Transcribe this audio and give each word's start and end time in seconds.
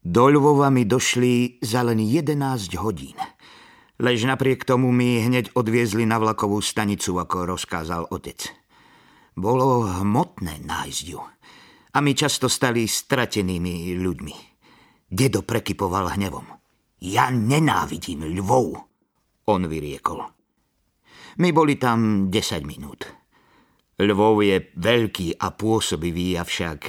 Do 0.00 0.32
Ľvova 0.32 0.72
mi 0.72 0.88
došli 0.88 1.60
za 1.60 1.84
len 1.84 2.00
11 2.00 2.72
hodín. 2.80 3.20
Lež 4.00 4.24
napriek 4.24 4.64
tomu 4.64 4.88
mi 4.96 5.20
hneď 5.20 5.52
odviezli 5.52 6.08
na 6.08 6.16
vlakovú 6.16 6.64
stanicu, 6.64 7.20
ako 7.20 7.52
rozkázal 7.52 8.08
otec. 8.08 8.48
Bolo 9.36 9.84
hmotné 9.84 10.64
nájsť 10.64 11.04
ju. 11.04 11.20
A 11.92 11.98
my 12.00 12.16
často 12.16 12.48
stali 12.48 12.88
stratenými 12.88 13.92
ľuďmi. 14.00 14.36
Dedo 15.04 15.44
prekypoval 15.44 16.16
hnevom. 16.16 16.48
Ja 17.04 17.28
nenávidím 17.28 18.24
ľvov, 18.24 18.80
on 19.52 19.68
vyriekol. 19.68 20.24
My 21.44 21.52
boli 21.52 21.76
tam 21.76 22.32
10 22.32 22.64
minút. 22.64 23.04
Lvov 24.00 24.40
je 24.40 24.64
veľký 24.80 25.36
a 25.36 25.52
pôsobivý, 25.52 26.40
avšak 26.40 26.80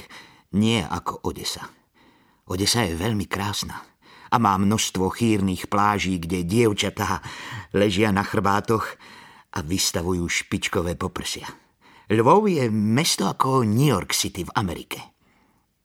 nie 0.56 0.80
ako 0.80 1.28
Odesa. 1.28 1.81
Odesa 2.52 2.84
je 2.84 2.92
veľmi 2.92 3.24
krásna 3.24 3.80
a 4.28 4.36
má 4.36 4.60
množstvo 4.60 5.08
chýrnych 5.08 5.72
pláží, 5.72 6.20
kde 6.20 6.44
dievčatá 6.44 7.24
ležia 7.72 8.12
na 8.12 8.20
chrbátoch 8.20 8.84
a 9.56 9.64
vystavujú 9.64 10.28
špičkové 10.28 11.00
poprsia. 11.00 11.48
Lvov 12.12 12.52
je 12.52 12.68
mesto 12.68 13.24
ako 13.24 13.64
New 13.64 13.88
York 13.88 14.12
City 14.12 14.44
v 14.44 14.52
Amerike. 14.52 15.00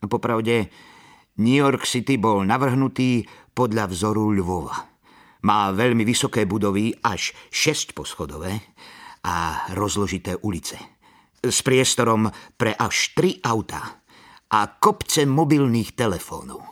Popravde, 0.03 0.67
New 1.39 1.55
York 1.55 1.87
City 1.87 2.19
bol 2.19 2.43
navrhnutý 2.43 3.23
podľa 3.55 3.87
vzoru 3.87 4.35
Lvova. 4.35 4.75
Má 5.47 5.71
veľmi 5.71 6.03
vysoké 6.03 6.43
budovy, 6.43 6.91
až 6.99 7.31
6 7.47 7.95
poschodové 7.95 8.59
a 9.23 9.67
rozložité 9.71 10.35
ulice. 10.43 10.75
S 11.39 11.63
priestorom 11.63 12.27
pre 12.59 12.75
až 12.75 13.15
3 13.15 13.39
autá 13.47 14.03
a 14.51 14.59
kopce 14.79 15.27
mobilných 15.27 15.95
telefónov. 15.95 16.63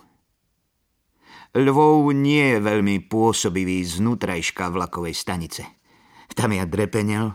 Lvov 1.56 2.12
nie 2.12 2.56
je 2.56 2.60
veľmi 2.60 3.08
pôsobivý 3.08 3.80
znútrajška 3.84 4.68
vlakovej 4.72 5.16
stanice. 5.16 5.64
Tam 6.36 6.52
ja 6.52 6.68
drepenel 6.68 7.32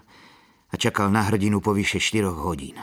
a 0.68 0.74
čakal 0.76 1.08
na 1.08 1.24
hrdinu 1.24 1.64
po 1.64 1.72
vyše 1.72 1.96
4 1.96 2.28
hodín. 2.36 2.76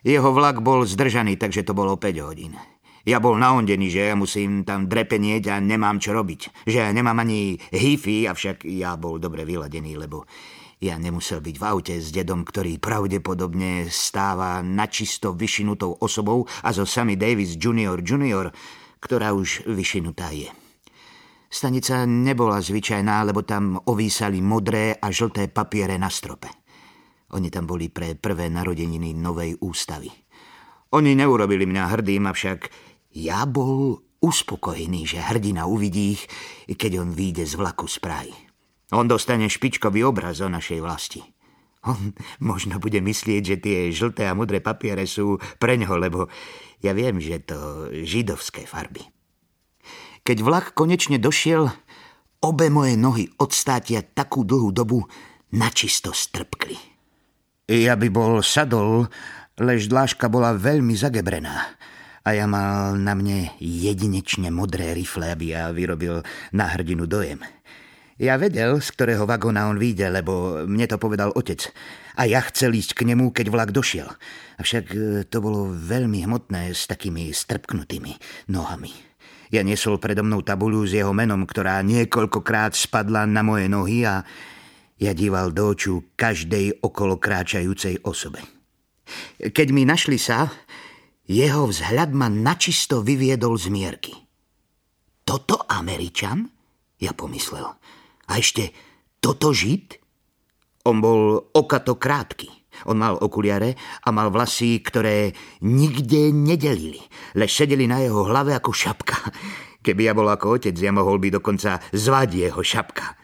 Jeho 0.00 0.32
vlak 0.32 0.64
bol 0.64 0.88
zdržaný, 0.88 1.36
takže 1.36 1.60
to 1.60 1.76
bolo 1.76 2.00
5 2.00 2.24
hodín. 2.24 2.56
Ja 3.04 3.20
bol 3.20 3.36
naondený, 3.36 3.92
že 3.92 4.12
ja 4.12 4.16
musím 4.16 4.64
tam 4.64 4.88
drepenieť 4.88 5.44
a 5.52 5.56
nemám 5.60 6.00
čo 6.00 6.12
robiť. 6.12 6.68
Že 6.68 6.78
ja 6.84 6.88
nemám 6.92 7.20
ani 7.20 7.56
hifi, 7.72 8.28
avšak 8.28 8.64
ja 8.68 8.96
bol 9.00 9.16
dobre 9.16 9.44
vyladený, 9.44 9.96
lebo 9.96 10.24
ja 10.80 10.96
nemusel 10.96 11.44
byť 11.44 11.56
v 11.60 11.64
aute 11.68 11.94
s 12.00 12.08
dedom, 12.08 12.40
ktorý 12.40 12.80
pravdepodobne 12.80 13.92
stáva 13.92 14.64
načisto 14.64 15.36
vyšinutou 15.36 16.00
osobou 16.00 16.48
a 16.64 16.72
zo 16.72 16.88
Sammy 16.88 17.20
Davis 17.20 17.60
Junior 17.60 18.00
Junior, 18.00 18.48
ktorá 18.96 19.36
už 19.36 19.68
vyšinutá 19.68 20.32
je. 20.32 20.48
Stanica 21.52 22.08
nebola 22.08 22.64
zvyčajná, 22.64 23.28
lebo 23.28 23.44
tam 23.44 23.76
ovísali 23.76 24.40
modré 24.40 24.96
a 24.96 25.12
žlté 25.12 25.52
papiere 25.52 26.00
na 26.00 26.08
strope. 26.08 26.48
Oni 27.36 27.52
tam 27.52 27.68
boli 27.68 27.92
pre 27.92 28.16
prvé 28.16 28.48
narodeniny 28.48 29.12
novej 29.12 29.60
ústavy. 29.60 30.08
Oni 30.96 31.12
neurobili 31.12 31.68
mňa 31.68 31.84
hrdým, 31.92 32.24
avšak 32.24 32.72
ja 33.20 33.44
bol 33.44 34.00
uspokojený, 34.24 35.06
že 35.06 35.20
hrdina 35.20 35.68
uvidí 35.68 36.16
ich, 36.16 36.24
keď 36.72 37.04
on 37.04 37.10
vyjde 37.12 37.44
z 37.44 37.54
vlaku 37.58 37.84
z 37.84 37.98
Prahy. 38.00 38.49
On 38.90 39.06
dostane 39.06 39.46
špičkový 39.46 40.02
obraz 40.02 40.42
o 40.42 40.50
našej 40.50 40.80
vlasti. 40.82 41.22
On 41.86 42.12
možno 42.42 42.76
bude 42.76 43.00
myslieť, 43.00 43.42
že 43.42 43.56
tie 43.56 43.78
žlté 43.88 44.28
a 44.28 44.36
modré 44.36 44.60
papiere 44.60 45.08
sú 45.08 45.40
pre 45.56 45.80
ňoho, 45.80 45.96
lebo 45.96 46.20
ja 46.84 46.92
viem, 46.92 47.16
že 47.22 47.40
to 47.40 47.88
židovské 48.04 48.68
farby. 48.68 49.00
Keď 50.20 50.44
vlak 50.44 50.76
konečne 50.76 51.16
došiel, 51.16 51.72
obe 52.44 52.68
moje 52.68 53.00
nohy 53.00 53.32
od 53.40 53.56
státia 53.56 54.04
takú 54.04 54.44
dlhú 54.44 54.68
dobu 54.76 55.08
načisto 55.56 56.12
strpkli. 56.12 56.76
Ja 57.70 57.96
by 57.96 58.08
bol 58.12 58.44
sadol, 58.44 59.08
lež 59.56 59.88
dláška 59.88 60.28
bola 60.28 60.52
veľmi 60.52 60.92
zagebrená 60.92 61.78
a 62.20 62.28
ja 62.36 62.44
mal 62.44 63.00
na 63.00 63.16
mne 63.16 63.56
jedinečne 63.62 64.52
modré 64.52 64.92
rifle, 64.92 65.32
aby 65.32 65.56
ja 65.56 65.72
vyrobil 65.72 66.20
na 66.52 66.66
hrdinu 66.68 67.08
dojem. 67.08 67.40
Ja 68.20 68.36
vedel, 68.36 68.84
z 68.84 68.88
ktorého 68.92 69.24
vagóna 69.24 69.72
on 69.72 69.80
vyjde, 69.80 70.12
lebo 70.12 70.60
mne 70.68 70.84
to 70.84 71.00
povedal 71.00 71.32
otec. 71.32 71.72
A 72.20 72.28
ja 72.28 72.44
chcel 72.44 72.76
ísť 72.76 72.92
k 72.92 73.08
nemu, 73.08 73.32
keď 73.32 73.48
vlak 73.48 73.72
došiel. 73.72 74.12
Avšak 74.60 74.84
e, 74.92 74.98
to 75.24 75.40
bolo 75.40 75.72
veľmi 75.72 76.28
hmotné 76.28 76.68
s 76.76 76.84
takými 76.84 77.32
strpknutými 77.32 78.12
nohami. 78.52 78.92
Ja 79.48 79.64
nesol 79.64 79.96
predo 79.96 80.20
mnou 80.20 80.44
tabuľu 80.44 80.84
s 80.84 81.00
jeho 81.00 81.16
menom, 81.16 81.48
ktorá 81.48 81.80
niekoľkokrát 81.80 82.76
spadla 82.76 83.24
na 83.24 83.40
moje 83.40 83.72
nohy 83.72 84.04
a 84.04 84.20
ja 85.00 85.16
díval 85.16 85.56
do 85.56 85.72
oču 85.72 86.12
každej 86.12 86.84
okolo 86.84 87.16
kráčajúcej 87.16 88.04
osobe. 88.04 88.44
Keď 89.40 89.68
mi 89.72 89.88
našli 89.88 90.20
sa, 90.20 90.52
jeho 91.24 91.64
vzhľad 91.72 92.12
ma 92.12 92.28
načisto 92.28 93.00
vyviedol 93.00 93.56
z 93.56 93.72
mierky. 93.72 94.12
Toto 95.24 95.64
Američan? 95.72 96.52
Ja 97.00 97.16
pomyslel. 97.16 97.79
A 98.30 98.38
ešte 98.38 98.70
toto 99.18 99.50
žid? 99.50 99.98
On 100.86 101.02
bol 101.02 101.50
okato 101.52 101.98
krátky. 101.98 102.48
On 102.88 102.96
mal 102.96 103.18
okuliare 103.18 103.76
a 104.06 104.08
mal 104.14 104.32
vlasy, 104.32 104.80
ktoré 104.80 105.34
nikde 105.66 106.32
nedelili, 106.32 107.02
lež 107.36 107.52
sedeli 107.52 107.84
na 107.84 108.00
jeho 108.00 108.24
hlave 108.24 108.56
ako 108.56 108.72
šapka. 108.72 109.18
Keby 109.84 110.08
ja 110.08 110.12
bol 110.16 110.28
ako 110.30 110.56
otec, 110.56 110.76
ja 110.78 110.94
mohol 110.94 111.20
by 111.20 111.40
dokonca 111.40 111.82
zvať 111.92 112.28
jeho 112.48 112.62
šapka. 112.64 113.20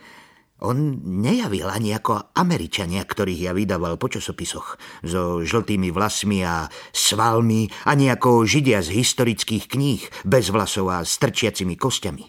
On 0.65 0.77
nejavil 1.21 1.69
ani 1.69 1.93
ako 1.93 2.33
Američania, 2.33 3.05
ktorých 3.05 3.45
ja 3.45 3.53
vydával 3.53 4.01
po 4.01 4.09
časopisoch, 4.09 4.81
so 5.05 5.45
žltými 5.45 5.93
vlasmi 5.93 6.41
a 6.49 6.65
svalmi, 6.97 7.69
ani 7.85 8.09
ako 8.09 8.49
Židia 8.49 8.81
z 8.81 8.97
historických 8.97 9.69
kníh, 9.69 10.01
bez 10.25 10.49
vlasov 10.49 10.89
a 10.89 11.05
strčiacimi 11.05 11.77
kostiami. 11.77 12.25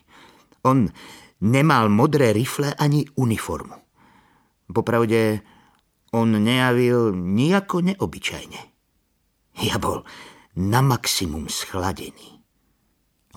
On 0.67 0.91
nemal 1.41 1.89
modré 1.89 2.33
rifle 2.33 2.73
ani 2.73 3.05
uniformu. 3.15 3.75
Popravde, 4.67 5.41
on 6.11 6.31
nejavil 6.43 7.15
nijako 7.15 7.81
neobyčajne. 7.81 8.61
Ja 9.63 9.81
bol 9.81 10.05
na 10.57 10.81
maximum 10.81 11.49
schladený. 11.49 12.37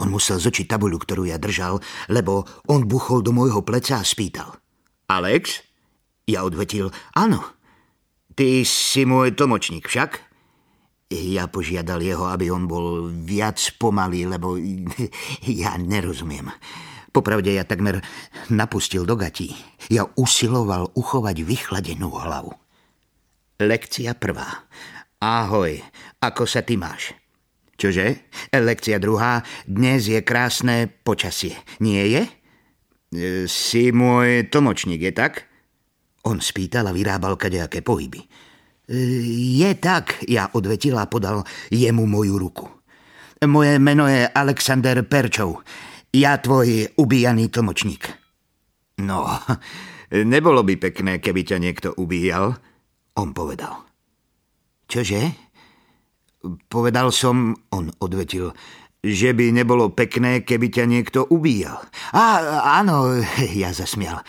On 0.01 0.09
musel 0.09 0.41
zočiť 0.41 0.65
tabuľu, 0.65 0.97
ktorú 1.05 1.29
ja 1.29 1.37
držal, 1.37 1.77
lebo 2.09 2.49
on 2.73 2.89
buchol 2.89 3.21
do 3.21 3.37
môjho 3.37 3.61
pleca 3.61 4.01
a 4.01 4.05
spýtal. 4.05 4.57
Alex? 5.13 5.61
Ja 6.25 6.47
odvetil, 6.47 6.89
áno. 7.13 7.43
Ty 8.33 8.65
si 8.65 9.05
môj 9.05 9.37
tlmočník 9.37 9.85
však? 9.85 10.31
Ja 11.11 11.51
požiadal 11.51 12.01
jeho, 12.01 12.31
aby 12.31 12.49
on 12.49 12.71
bol 12.71 13.11
viac 13.11 13.59
pomalý, 13.77 14.31
lebo 14.31 14.55
ja 15.61 15.77
nerozumiem. 15.77 16.49
Popravde 17.11 17.51
ja 17.51 17.67
takmer 17.67 17.99
napustil 18.55 19.03
do 19.03 19.19
gatí. 19.19 19.59
Ja 19.91 20.07
usiloval 20.15 20.95
uchovať 20.95 21.43
vychladenú 21.43 22.15
hlavu. 22.15 22.55
Lekcia 23.59 24.15
prvá. 24.15 24.71
Ahoj, 25.21 25.83
ako 26.23 26.47
sa 26.47 26.63
ty 26.63 26.79
máš? 26.79 27.13
Čože? 27.75 28.31
Lekcia 28.55 29.03
druhá. 29.03 29.43
Dnes 29.67 30.07
je 30.07 30.23
krásne 30.23 30.87
počasie. 30.87 31.59
Nie 31.83 32.07
je? 32.09 32.23
E, 32.25 32.31
si 33.51 33.91
môj 33.91 34.47
tlmočník, 34.47 35.03
je 35.03 35.13
tak? 35.13 35.51
On 36.29 36.39
spýtal 36.39 36.87
a 36.87 36.95
vyrábal 36.95 37.35
kadejaké 37.35 37.83
pohyby. 37.83 38.23
E, 38.23 38.29
je 39.61 39.71
tak, 39.83 40.23
ja 40.31 40.47
odvetil 40.55 40.95
a 40.95 41.11
podal 41.11 41.43
jemu 41.75 42.07
moju 42.07 42.39
ruku. 42.39 42.67
Moje 43.41 43.81
meno 43.81 44.05
je 44.07 44.29
Alexander 44.29 45.01
Perčov. 45.09 45.65
Ja 46.11 46.43
tvoj 46.43 46.91
ubíjaný 46.99 47.55
tlmočník. 47.55 48.11
No, 48.99 49.31
nebolo 50.11 50.67
by 50.67 50.75
pekné, 50.75 51.23
keby 51.23 51.47
ťa 51.47 51.63
niekto 51.63 51.89
ubíjal, 51.95 52.59
on 53.15 53.31
povedal. 53.31 53.87
Čože? 54.91 55.31
Povedal 56.67 57.15
som, 57.15 57.55
on 57.71 57.95
odvetil, 58.03 58.51
že 59.07 59.31
by 59.33 59.55
nebolo 59.55 59.95
pekné, 59.95 60.43
keby 60.43 60.67
ťa 60.75 60.85
niekto 60.91 61.31
ubíjal. 61.31 61.79
Á, 62.11 62.25
áno, 62.83 63.23
ja 63.63 63.71
zasmial. 63.71 64.27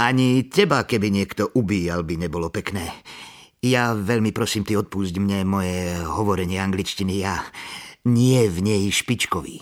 Ani 0.00 0.48
teba, 0.48 0.88
keby 0.88 1.12
niekto 1.12 1.52
ubíjal, 1.52 2.08
by 2.08 2.24
nebolo 2.24 2.48
pekné. 2.48 2.88
Ja 3.60 3.92
veľmi 3.94 4.32
prosím, 4.32 4.64
ty 4.64 4.74
odpúšť 4.80 5.20
mne 5.20 5.44
moje 5.44 5.92
hovorenie 6.02 6.58
angličtiny. 6.58 7.20
Ja 7.20 7.44
nie 8.08 8.48
v 8.48 8.58
nej 8.64 8.82
špičkový. 8.90 9.60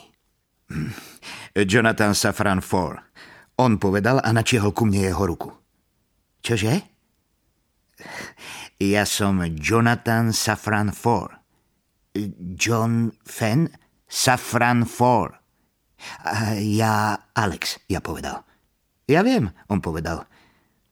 Hm. 0.71 1.10
Jonathan 1.55 2.15
Safran 2.15 2.63
Four. 2.63 3.03
On 3.59 3.77
povedal 3.77 4.23
a 4.23 4.31
načiehol 4.33 4.73
ku 4.73 4.87
mne 4.87 5.11
jeho 5.11 5.25
ruku. 5.27 5.51
Čože? 6.41 6.81
Ja 8.81 9.05
som 9.05 9.45
Jonathan 9.59 10.33
Safran 10.33 10.95
Four. 10.95 11.37
John 12.57 13.13
Fenn 13.27 13.69
Safran 14.09 14.89
Four. 14.89 15.37
Ja 16.57 17.29
Alex, 17.37 17.77
ja 17.93 18.01
povedal. 18.01 18.41
Ja 19.05 19.21
viem, 19.21 19.53
on 19.69 19.85
povedal. 19.85 20.25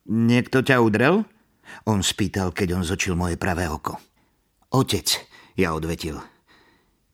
Niekto 0.04 0.60
ťa 0.60 0.82
udrel? 0.84 1.24
On 1.88 2.00
spýtal, 2.04 2.52
keď 2.52 2.80
on 2.80 2.84
zočil 2.84 3.16
moje 3.16 3.40
pravé 3.40 3.68
oko. 3.70 3.96
Otec, 4.74 5.16
ja 5.56 5.72
odvetil. 5.72 6.20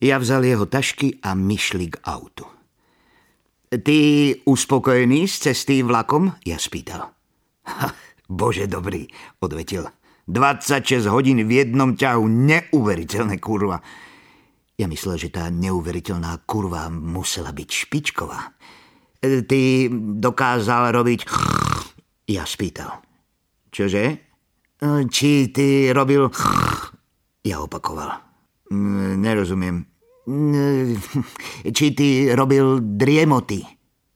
Ja 0.02 0.18
vzal 0.18 0.42
jeho 0.42 0.66
tašky 0.66 1.22
a 1.22 1.38
myšli 1.38 1.94
k 1.94 2.02
autu. 2.02 2.46
Ty 3.80 3.98
uspokojený 4.44 5.26
s 5.26 5.42
cesty 5.42 5.82
vlakom? 5.82 6.30
Ja 6.46 6.60
spýtal. 6.60 7.10
Ha, 7.64 7.88
bože 8.28 8.68
dobrý, 8.68 9.08
odvetil. 9.40 9.88
26 10.28 11.08
hodín 11.08 11.42
v 11.44 11.64
jednom 11.64 11.96
ťahu, 11.96 12.24
neuveriteľné 12.28 13.40
kurva. 13.40 13.80
Ja 14.76 14.86
myslel, 14.90 15.16
že 15.16 15.32
tá 15.32 15.48
neuveriteľná 15.48 16.44
kurva 16.44 16.92
musela 16.92 17.50
byť 17.56 17.68
špičková. 17.68 18.40
Ty 19.24 19.60
dokázal 20.20 20.92
robiť... 20.92 21.20
Ja 22.28 22.44
spýtal. 22.48 23.04
Čože? 23.72 24.04
Či 25.08 25.30
ty 25.52 25.88
robil... 25.92 26.28
Ja 27.44 27.60
opakoval. 27.60 28.16
Nerozumiem. 29.20 29.84
Či 31.76 31.86
ty 31.92 32.32
robil 32.32 32.80
driemoty. 32.80 33.60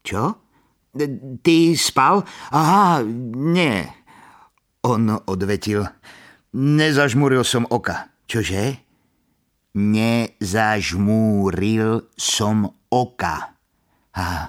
Čo? 0.01 0.41
Ty 1.45 1.57
spal? 1.77 2.25
Aha, 2.51 3.05
nie. 3.37 3.85
On 4.83 5.21
odvetil. 5.29 5.85
Nezažmúril 6.57 7.45
som 7.45 7.69
oka. 7.69 8.09
Čože? 8.25 8.81
Nezažmúril 9.77 10.41
som 12.17 12.73
oka. 12.89 13.53
A, 14.17 14.49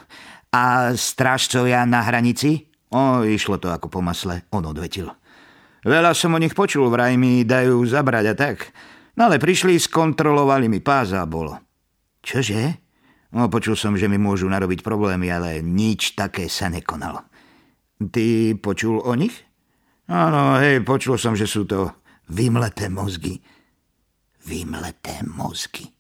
a 0.50 0.64
strážcovia 0.96 1.84
na 1.84 2.02
hranici? 2.08 2.72
O, 2.90 3.22
išlo 3.22 3.62
to 3.62 3.70
ako 3.70 3.92
po 3.92 4.02
masle, 4.02 4.42
on 4.50 4.66
odvetil. 4.66 5.14
Veľa 5.86 6.18
som 6.18 6.34
o 6.34 6.42
nich 6.42 6.58
počul, 6.58 6.90
vraj 6.90 7.16
mi 7.16 7.46
dajú 7.46 7.86
zabrať 7.86 8.26
a 8.32 8.36
tak. 8.36 8.74
No 9.20 9.28
ale 9.28 9.36
prišli, 9.36 9.76
skontrolovali 9.76 10.72
mi 10.72 10.80
pás 10.80 11.12
a 11.12 11.28
bolo. 11.28 11.60
Čože? 12.24 12.80
No, 13.36 13.52
počul 13.52 13.76
som, 13.76 14.00
že 14.00 14.08
mi 14.08 14.16
môžu 14.16 14.48
narobiť 14.48 14.80
problémy, 14.80 15.28
ale 15.28 15.60
nič 15.60 16.16
také 16.16 16.48
sa 16.48 16.72
nekonalo. 16.72 17.28
Ty 18.00 18.56
počul 18.64 19.04
o 19.04 19.12
nich? 19.20 19.36
Áno, 20.08 20.56
hej, 20.64 20.80
počul 20.88 21.20
som, 21.20 21.36
že 21.36 21.52
sú 21.52 21.68
to 21.68 21.92
vymleté 22.32 22.88
mozgy. 22.88 23.44
Vymleté 24.48 25.20
mozgy. 25.28 25.92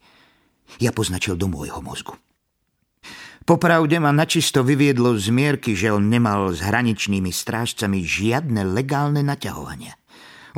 Ja 0.80 0.96
poznačil 0.96 1.36
do 1.36 1.52
môjho 1.52 1.84
mozgu. 1.84 2.16
Popravde 3.44 4.00
ma 4.00 4.16
načisto 4.16 4.64
vyviedlo 4.64 5.20
z 5.20 5.28
mierky, 5.28 5.76
že 5.76 5.92
on 5.92 6.08
nemal 6.08 6.56
s 6.56 6.64
hraničnými 6.64 7.36
strážcami 7.36 8.00
žiadne 8.00 8.64
legálne 8.64 9.20
naťahovania. 9.28 9.99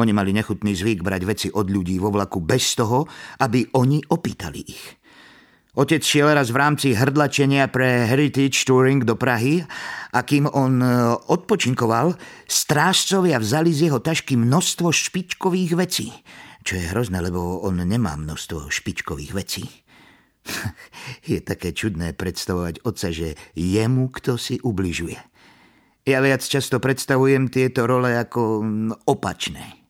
Oni 0.01 0.17
mali 0.17 0.33
nechutný 0.33 0.73
zvyk 0.73 1.05
brať 1.05 1.21
veci 1.29 1.47
od 1.53 1.69
ľudí 1.69 2.01
vo 2.01 2.09
vlaku 2.09 2.41
bez 2.41 2.73
toho, 2.73 3.05
aby 3.37 3.69
oni 3.77 4.01
opýtali 4.09 4.59
ich. 4.65 4.97
Otec 5.71 6.03
šiel 6.03 6.35
raz 6.35 6.51
v 6.51 6.59
rámci 6.59 6.87
hrdlačenia 6.91 7.71
pre 7.71 8.03
Heritage 8.03 8.67
Touring 8.67 9.07
do 9.07 9.15
Prahy 9.15 9.63
a 10.11 10.19
kým 10.19 10.49
on 10.51 10.83
e, 10.83 11.15
odpočinkoval, 11.31 12.11
strážcovia 12.43 13.39
vzali 13.39 13.71
z 13.71 13.87
jeho 13.87 14.03
tašky 14.03 14.35
množstvo 14.35 14.91
špičkových 14.91 15.71
vecí. 15.79 16.11
Čo 16.67 16.75
je 16.75 16.91
hrozné, 16.91 17.23
lebo 17.23 17.63
on 17.63 17.79
nemá 17.79 18.19
množstvo 18.19 18.67
špičkových 18.67 19.31
vecí. 19.31 19.63
je 21.31 21.39
také 21.39 21.71
čudné 21.71 22.19
predstavovať 22.19 22.83
otca, 22.83 23.07
že 23.07 23.39
jemu 23.55 24.11
kto 24.11 24.35
si 24.35 24.59
ubližuje. 24.59 25.15
Ja 26.03 26.19
viac 26.19 26.43
často 26.43 26.83
predstavujem 26.83 27.47
tieto 27.47 27.87
role 27.87 28.17
ako 28.19 28.65
opačné. 29.07 29.80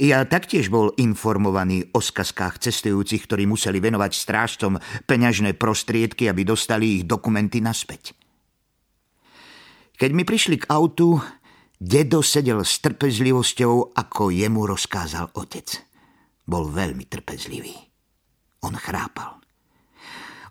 Ja 0.00 0.24
taktiež 0.24 0.72
bol 0.72 0.94
informovaný 0.96 1.90
o 1.92 2.00
skazkách 2.00 2.62
cestujúcich, 2.62 3.26
ktorí 3.28 3.44
museli 3.44 3.82
venovať 3.82 4.12
strážcom 4.14 4.78
peňažné 5.04 5.58
prostriedky, 5.58 6.30
aby 6.30 6.46
dostali 6.46 7.00
ich 7.00 7.04
dokumenty 7.04 7.60
naspäť. 7.60 8.16
Keď 9.96 10.10
mi 10.10 10.26
prišli 10.26 10.64
k 10.64 10.68
autu, 10.72 11.20
dedo 11.78 12.22
sedel 12.22 12.62
s 12.66 12.82
trpezlivosťou, 12.82 13.94
ako 13.94 14.34
jemu 14.34 14.66
rozkázal 14.66 15.34
otec. 15.38 15.68
Bol 16.42 16.70
veľmi 16.70 17.06
trpezlivý. 17.06 17.74
On 18.66 18.74
chrápal. 18.74 19.42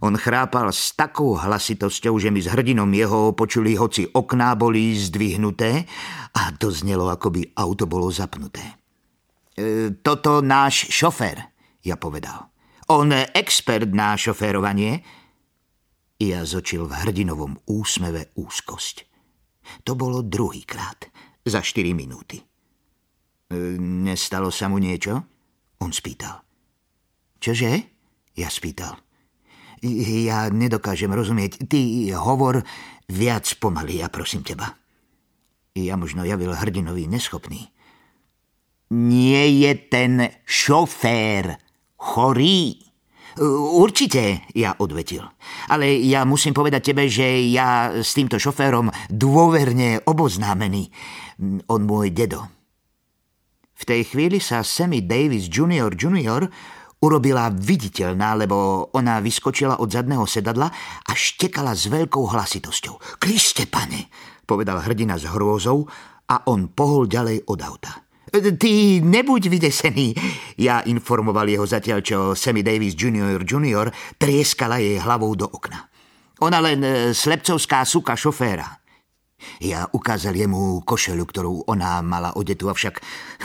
On 0.01 0.17
chrápal 0.17 0.73
s 0.73 0.97
takou 0.97 1.37
hlasitosťou, 1.37 2.17
že 2.17 2.33
mi 2.33 2.41
s 2.41 2.49
hrdinom 2.49 2.89
jeho 2.89 3.37
počuli, 3.37 3.77
hoci 3.77 4.09
okná 4.09 4.57
boli 4.57 4.97
zdvihnuté 4.97 5.85
a 6.33 6.49
to 6.57 6.73
znelo, 6.73 7.05
ako 7.13 7.29
by 7.29 7.41
auto 7.53 7.85
bolo 7.85 8.09
zapnuté. 8.09 8.80
E, 9.51 9.91
toto 9.99 10.39
náš 10.39 10.87
šofér, 10.87 11.43
ja 11.83 11.99
povedal. 11.99 12.47
On 12.87 13.11
expert 13.11 13.91
na 13.91 14.15
šoférovanie. 14.15 15.03
Ja 16.21 16.45
zočil 16.47 16.87
v 16.87 16.93
hrdinovom 17.03 17.59
úsmeve 17.67 18.31
úzkosť. 18.37 19.09
To 19.87 19.95
bolo 19.95 20.23
druhýkrát, 20.23 21.07
za 21.43 21.59
4 21.59 21.91
minúty. 21.91 22.39
E, 22.39 22.45
nestalo 23.79 24.53
sa 24.53 24.71
mu 24.71 24.79
niečo? 24.79 25.19
On 25.83 25.91
spýtal. 25.91 26.39
Čože? 27.41 27.71
Ja 28.37 28.47
spýtal. 28.47 28.95
Ja 29.81 30.47
nedokážem 30.53 31.09
rozumieť. 31.09 31.65
Ty 31.65 31.79
hovor 32.21 32.61
viac 33.09 33.49
pomaly, 33.57 33.99
ja 33.99 34.13
prosím 34.13 34.45
teba. 34.45 34.77
Ja 35.73 35.97
možno 35.97 36.21
javil 36.21 36.53
hrdinovi 36.53 37.09
neschopný 37.09 37.73
nie 38.91 39.63
je 39.63 39.71
ten 39.87 40.27
šofér 40.43 41.55
chorý. 41.95 42.75
Určite, 43.71 44.43
ja 44.51 44.75
odvetil. 44.75 45.23
Ale 45.71 45.87
ja 46.03 46.27
musím 46.27 46.51
povedať 46.51 46.91
tebe, 46.91 47.07
že 47.07 47.47
ja 47.47 47.95
s 48.03 48.11
týmto 48.11 48.35
šoférom 48.35 48.91
dôverne 49.07 50.03
oboznámený. 50.03 50.91
On 51.71 51.81
môj 51.87 52.11
dedo. 52.11 52.43
V 53.79 53.83
tej 53.87 54.11
chvíli 54.11 54.43
sa 54.43 54.61
Sammy 54.61 55.07
Davis 55.07 55.47
Jr. 55.47 55.95
Jr. 55.95 56.45
urobila 57.01 57.49
viditeľná, 57.49 58.35
lebo 58.35 58.91
ona 58.93 59.23
vyskočila 59.23 59.79
od 59.79 59.89
zadného 59.89 60.27
sedadla 60.27 60.69
a 61.07 61.11
štekala 61.15 61.73
s 61.73 61.87
veľkou 61.87 62.29
hlasitosťou. 62.29 63.17
Kriste, 63.17 63.65
pane, 63.65 64.11
povedal 64.43 64.83
hrdina 64.83 65.15
s 65.15 65.25
hrôzou 65.25 65.87
a 66.29 66.45
on 66.51 66.69
pohol 66.75 67.07
ďalej 67.07 67.47
od 67.47 67.59
auta. 67.63 68.10
Ty 68.31 69.03
nebuď 69.03 69.43
vydesený. 69.51 70.15
Ja 70.55 70.79
informoval 70.87 71.51
jeho 71.51 71.67
zatiaľ, 71.67 71.99
čo 71.99 72.17
Sammy 72.31 72.63
Davis 72.63 72.95
Jr. 72.95 73.43
Jr. 73.43 73.91
trieskala 74.15 74.79
jej 74.79 75.03
hlavou 75.03 75.35
do 75.35 75.51
okna. 75.51 75.91
Ona 76.39 76.63
len 76.63 76.79
e, 76.79 77.11
slepcovská 77.11 77.83
suka 77.83 78.15
šoféra. 78.15 78.79
Ja 79.59 79.83
ukázal 79.91 80.37
jemu 80.39 80.79
košelu, 80.87 81.23
ktorú 81.27 81.67
ona 81.67 81.99
mala 81.99 82.31
odetu, 82.39 82.71
avšak 82.71 83.03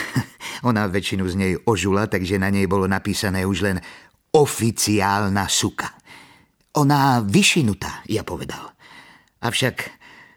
ona 0.69 0.87
väčšinu 0.87 1.25
z 1.27 1.35
nej 1.35 1.53
ožula, 1.67 2.07
takže 2.07 2.39
na 2.39 2.55
nej 2.55 2.71
bolo 2.71 2.87
napísané 2.87 3.43
už 3.43 3.67
len 3.67 3.83
oficiálna 4.31 5.51
suka. 5.51 5.99
Ona 6.79 7.27
vyšinutá, 7.27 8.07
ja 8.07 8.23
povedal. 8.23 8.71
Avšak 9.43 9.77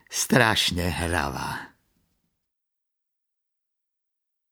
strašne 0.10 0.90
hravá. 0.90 1.69